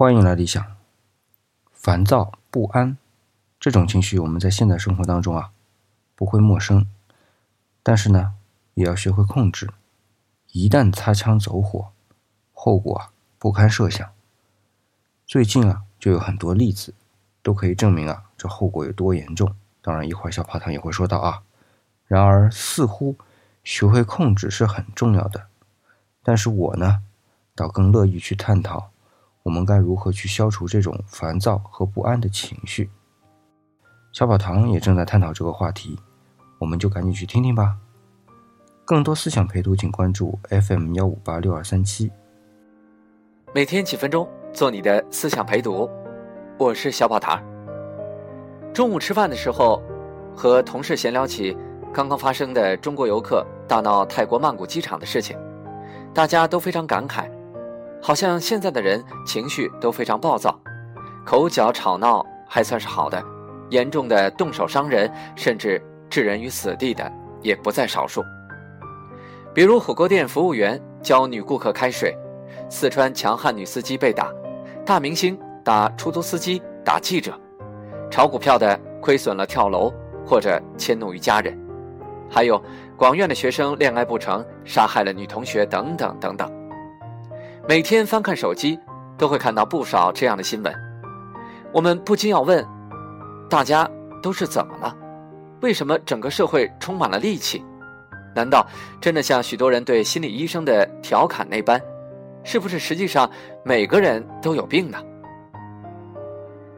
[0.00, 0.64] 欢迎来理想。
[1.72, 2.96] 烦躁不安
[3.58, 5.50] 这种情绪，我们在现代生活当中啊
[6.14, 6.86] 不会陌生，
[7.82, 8.32] 但是呢，
[8.72, 9.68] 也要学会控制。
[10.52, 11.92] 一旦擦枪走火，
[12.54, 14.10] 后果啊不堪设想。
[15.26, 16.94] 最近啊就有很多例子，
[17.42, 19.54] 都可以证明啊这后果有多严重。
[19.82, 21.42] 当然，一会儿小跑堂也会说到啊。
[22.06, 23.18] 然而，似乎
[23.62, 25.48] 学会控制是很重要的。
[26.22, 27.02] 但是我呢，
[27.54, 28.89] 倒更乐意去探讨，
[29.42, 32.90] 我们该如何去消除这种烦躁和不安的情绪。
[34.12, 35.98] 小宝堂也正在探讨这个话题，
[36.58, 37.76] 我们就赶紧去听听吧。
[38.84, 42.10] 更多思想陪读，请关注 FM 幺五八六二三七。
[43.54, 45.88] 每天几分钟，做你的思想陪读。
[46.58, 47.40] 我是小宝堂。
[48.74, 49.80] 中午吃饭的时候，
[50.36, 51.56] 和同事闲聊起
[51.92, 55.38] 刚刚发生的中国游客大闹泰国曼谷机场的事情。
[56.12, 57.30] 大家都非常感慨，
[58.02, 60.58] 好像现在的人情绪都非常暴躁，
[61.24, 63.22] 口角吵闹还算是好的，
[63.68, 67.10] 严重的动手伤人甚至置人于死地的
[67.42, 68.22] 也不在少数。
[69.52, 72.16] 比如火锅店服务员教女顾客开水，
[72.68, 74.32] 四川强悍女司机被打，
[74.84, 77.38] 大明星打出租司机打记者，
[78.10, 79.92] 炒股票的亏损了跳楼
[80.24, 81.58] 或者迁怒于家人，
[82.30, 82.62] 还有。
[82.96, 86.59] 广院的学生恋爱不成，杀害了女同学，等等等等。
[87.68, 88.78] 每天翻看手机，
[89.16, 90.74] 都会看到不少这样的新闻。
[91.72, 92.66] 我们不禁要问：
[93.48, 93.88] 大家
[94.22, 94.96] 都是怎么了？
[95.60, 97.64] 为什么整个社会充满了戾气？
[98.34, 98.66] 难道
[99.00, 101.80] 真的像许多人对心理医生的调侃那般？
[102.42, 103.30] 是不是实际上
[103.64, 104.98] 每个人都有病呢？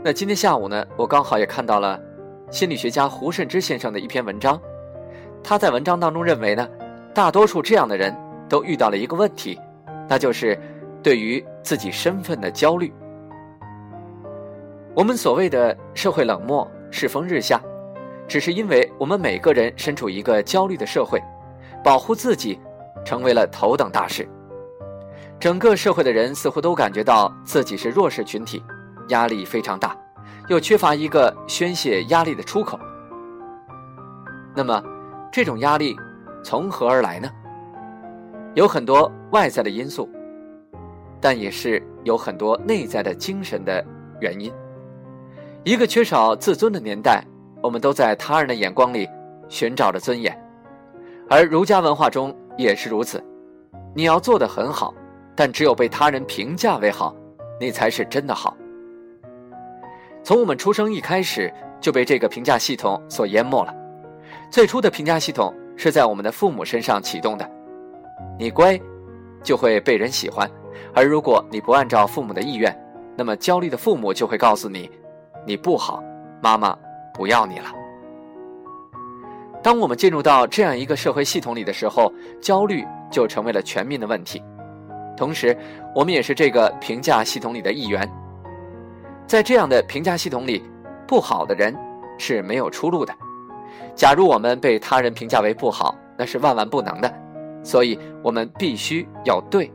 [0.02, 1.98] 那今天下午呢，我刚好也看到了
[2.50, 4.60] 心理学家胡慎之先生的一篇文章。
[5.44, 6.68] 他在文章当中认为呢，
[7.14, 8.14] 大多数这样的人
[8.48, 9.58] 都遇到了一个问题，
[10.08, 10.58] 那就是
[11.02, 12.92] 对于自己身份的焦虑。
[14.94, 17.60] 我们所谓的社会冷漠、世风日下，
[18.28, 21.22] 只是因为我们每个人身处一个焦虑的社会，
[21.82, 22.60] 保护自己
[23.04, 24.28] 成为了头等大事。
[25.40, 28.62] 整个社会的人似乎都感觉到自己是弱势群体，
[29.08, 29.96] 压力非常大，
[30.48, 32.78] 又缺乏一个宣泄压力的出口。
[34.54, 34.80] 那么，
[35.32, 35.96] 这种压力
[36.44, 37.28] 从何而来呢？
[38.54, 40.08] 有很多外在的因素，
[41.22, 43.82] 但也是有很多内在的精神的
[44.20, 44.52] 原因。
[45.64, 47.24] 一个缺少自尊的年代，
[47.62, 49.08] 我们都在他人的眼光里
[49.48, 50.36] 寻找着尊严，
[51.30, 53.22] 而儒家文化中也是如此。
[53.94, 54.92] 你要做得很好，
[55.36, 57.14] 但只有被他人评价为好，
[57.60, 58.56] 你才是真的好。
[60.24, 63.72] 从我们出生一开始就被这个评价系统所淹没了。
[64.50, 67.48] 最初的评价系统是在我们的父母身上启动的，
[68.38, 68.80] 你乖，
[69.42, 70.48] 就会被人喜欢；
[70.94, 72.76] 而如果你不按照父母的意愿，
[73.16, 74.90] 那么焦虑的父母就会告诉你，
[75.46, 76.02] 你不好，
[76.42, 76.76] 妈妈
[77.12, 77.66] 不要你了。
[79.62, 84.42] 当我们进入到这样一个社会系统里的时候，焦虑就成为了全民的问题，
[85.16, 85.56] 同时，
[85.94, 88.10] 我们也是这个评价系统里的一员。
[89.24, 90.62] 在这样的评价系统里，
[91.06, 91.76] 不好的人
[92.18, 93.14] 是没有出路的。
[93.94, 97.14] 假如我们被他人评价为不好，那是万万不能的，
[97.62, 99.70] 所以我们必须要对。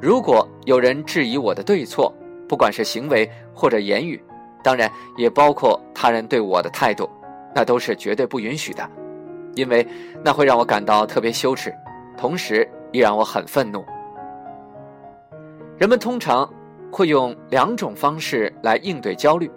[0.00, 2.12] 如果有人质疑我的对错，
[2.48, 4.22] 不管是行为或者言语，
[4.62, 7.08] 当然也包括他人对我的态度，
[7.54, 8.88] 那都是绝对不允许的，
[9.54, 9.86] 因为
[10.24, 11.74] 那会让我感到特别羞耻，
[12.16, 13.84] 同时也让我很愤怒。
[15.78, 16.48] 人们通常
[16.92, 19.50] 会用两种方式来应对焦虑，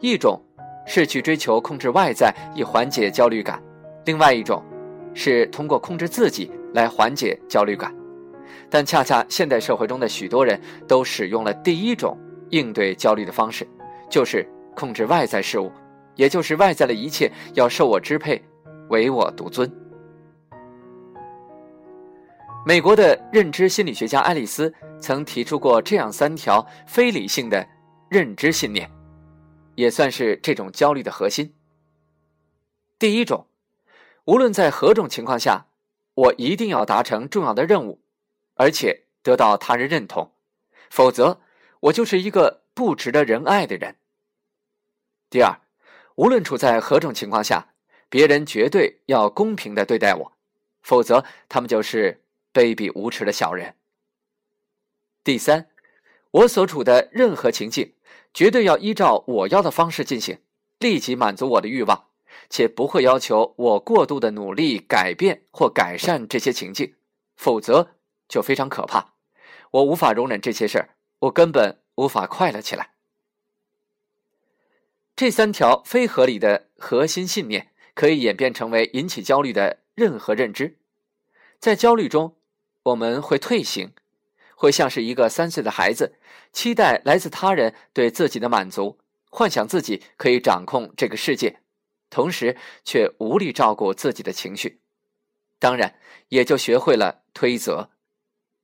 [0.00, 0.40] 一种。
[0.84, 3.62] 是去追求控制外在以缓解焦虑感，
[4.04, 4.60] 另外一种，
[5.14, 7.94] 是通过控制自己来缓解焦虑感，
[8.68, 12.18] 但恰恰现代社会中的许多人都使用了第一种
[12.50, 13.66] 应对焦虑的方式，
[14.10, 15.70] 就是控制外在事物，
[16.14, 18.42] 也就是外在的一切要受我支配，
[18.88, 19.70] 唯我独尊。
[22.64, 27.66] 美国的认知心理学家爱丽丝曾提出过这样三条非理性的
[28.08, 28.88] 认知信念。
[29.74, 31.54] 也算是这种焦虑的核心。
[32.98, 33.46] 第一种，
[34.26, 35.64] 无论在何种情况下，
[36.14, 38.00] 我一定要达成重要的任务，
[38.54, 40.32] 而且得到他人认同，
[40.90, 41.40] 否则
[41.80, 43.96] 我就是一个不值得人爱的人。
[45.30, 45.60] 第二，
[46.16, 47.74] 无论处在何种情况下，
[48.08, 50.32] 别人绝对要公平的对待我，
[50.82, 52.22] 否则他们就是
[52.52, 53.74] 卑鄙无耻的小人。
[55.24, 55.68] 第三，
[56.30, 57.94] 我所处的任何情境。
[58.34, 60.38] 绝对要依照我要的方式进行，
[60.78, 62.06] 立即满足我的欲望，
[62.50, 66.94] 且不会要求我过度的努力改变或改善这些情境，
[67.36, 67.96] 否则
[68.28, 69.14] 就非常可怕。
[69.70, 72.90] 我无法容忍这些事儿，我根本无法快乐起来。
[75.14, 80.78] 这三条非合理的核心信念可以演变成为引起焦虑的任何认知。
[81.58, 82.36] 在焦虑中，
[82.82, 83.92] 我们会退行，
[84.56, 86.16] 会像是一个三岁的孩子，
[86.52, 88.98] 期待来自他人对自己的满足，
[89.30, 91.60] 幻想自己可以掌控这个世界，
[92.12, 92.54] 同时
[92.84, 94.82] 却无力照顾自己的情绪。
[95.58, 95.98] 当然，
[96.28, 97.88] 也就学会了推责，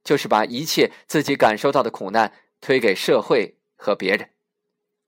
[0.05, 2.31] 就是把一切自己感受到的苦难
[2.61, 4.29] 推给社会和别人。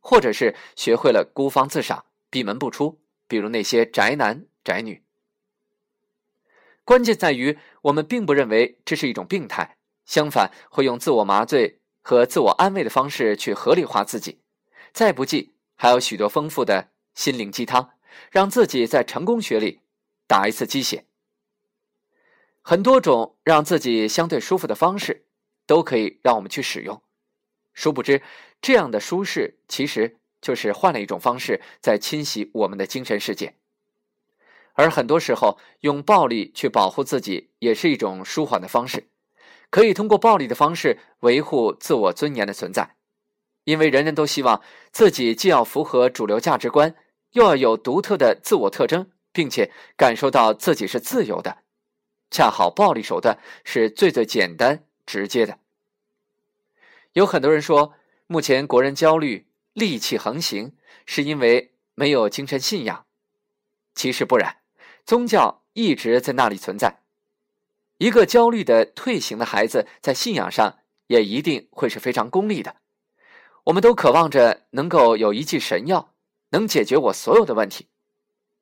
[0.00, 5.04] 或者是学会了孤芳自赏、闭门不出，比如那些宅男宅女。
[6.82, 9.76] 关键在于，我们并不认为这是一种病态，
[10.06, 14.40] 相反，会用自我麻醉和自我安慰的方式去合理化自己。
[14.94, 17.90] 再不济，还有许多丰富的心灵鸡汤，
[18.30, 19.80] 让自己在成功学里
[20.26, 21.04] 打一次鸡血。
[22.62, 25.26] 很多种让自己相对舒服的方式，
[25.66, 27.02] 都可以让我们去使用。
[27.72, 28.22] 殊不知。
[28.62, 33.54] 这样的舒适，其实就是换了一种方式在侵袭我们的精神世界。
[34.74, 39.08] 而很多时候，用暴力去保护自己，也是一种舒缓的方式。
[39.70, 42.96] 可以通过暴力的方式维护自我尊严的存在，
[43.64, 44.60] 因为人人都希望
[44.92, 46.94] 自己既要符合主流价值观，
[47.32, 51.58] 又要有独特的自我特征，并且感受到自己是自由的。
[52.30, 55.58] 恰好，暴力手段是最最简单直接的。
[57.12, 57.94] 有很多人说。
[58.32, 63.04] 目前国人焦虑、戾气横行，是因为没有精神信仰。
[63.92, 64.58] 其实不然，
[65.04, 67.00] 宗教一直在那里存在。
[67.98, 70.78] 一个焦虑的退行的孩子，在信仰上
[71.08, 72.76] 也一定会是非常功利的。
[73.64, 76.09] 我们都渴望着能够有一剂神药，
[76.50, 77.88] 能解决我所有的问题。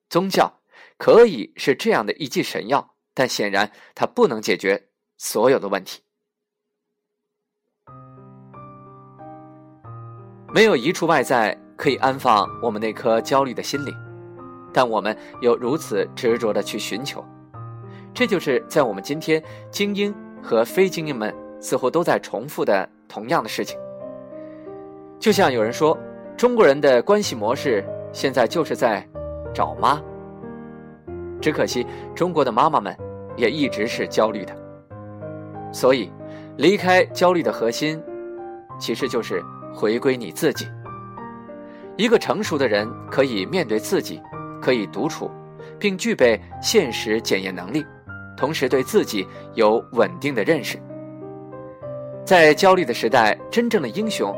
[0.08, 0.61] 宗教
[0.96, 6.00] 可以是这样的一剂神药，但显然它不能解决所有的问题。
[10.55, 13.94] 没有一处外在可以安放我们那颗焦虑的心灵，
[14.73, 17.23] 但我们又如此执着的去寻求，
[18.14, 23.79] 这就是在我们今天精英和非精英们似乎都在重复的同样的事情。
[25.20, 25.96] 就像有人说，
[26.38, 29.05] 中国人的关系模式现在就是在
[29.52, 30.00] 找妈。
[31.40, 32.96] 只可惜，中国的妈妈们
[33.37, 34.56] 也一直是焦虑的，
[35.73, 36.08] 所以
[36.56, 38.00] 离开焦虑的核心，
[38.79, 39.43] 其实就是。
[39.75, 40.67] 回归你自己。
[41.96, 44.20] 一个成熟的人可以面对自己，
[44.61, 45.31] 可以独处，
[45.79, 47.85] 并具备现实检验能力，
[48.37, 49.25] 同时对自己
[49.55, 50.81] 有稳定的认识。
[52.25, 54.35] 在焦虑的时代，真正的英雄，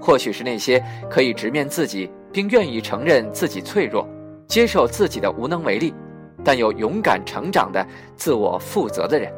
[0.00, 4.08] 或许是那些可以直面自己，并愿意承认自己脆弱，
[4.46, 5.94] 接受自己的无能为力，
[6.44, 7.86] 但又勇敢成长的
[8.16, 9.32] 自我负责的人。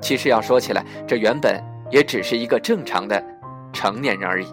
[0.00, 3.22] 其实要说起来，这原本也只是一个正常的。
[3.74, 4.46] 成年人而已。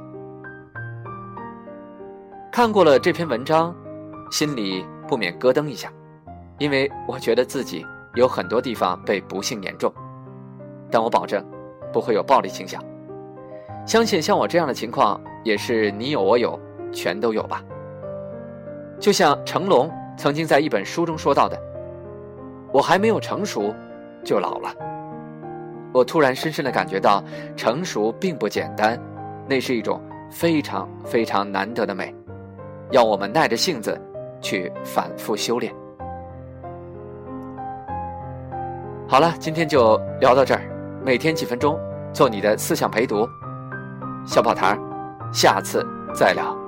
[2.51, 3.71] 看过了这篇文章，
[4.31, 5.94] 心里不免咯噔一下，
[6.57, 9.94] 因为我觉得自己有很多地方被不幸言中，
[10.89, 11.45] 但我保证
[11.94, 12.83] 不会有暴力倾向。
[13.85, 16.57] 相信像我这样的情况，也是你有我有，
[16.91, 17.63] 全都有吧。
[18.99, 21.59] 就像成龙曾经在一本书中说到的
[22.71, 23.73] ：“我还没有成熟，
[24.23, 24.73] 就老了。”
[25.93, 27.23] 我突然深深的感觉到，
[27.57, 28.97] 成熟并不简单。
[29.49, 29.99] 那是一种
[30.29, 32.15] 非常非常难得的美，
[32.91, 34.00] 要我们耐着性子
[34.39, 35.73] 去反复修炼。
[39.07, 40.61] 好了，今天就聊到这儿。
[41.03, 41.77] 每天几分钟，
[42.13, 43.27] 做你的思想陪读，
[44.25, 44.77] 小跑堂，
[45.31, 46.61] 下次再聊。